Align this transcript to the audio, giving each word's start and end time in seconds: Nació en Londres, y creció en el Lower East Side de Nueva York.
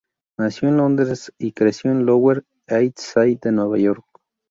Nació 0.39 0.69
en 0.69 0.77
Londres, 0.77 1.31
y 1.37 1.51
creció 1.51 1.91
en 1.91 1.99
el 1.99 2.05
Lower 2.07 2.43
East 2.65 2.97
Side 2.97 3.37
de 3.43 3.51
Nueva 3.51 3.77
York. 3.77 4.03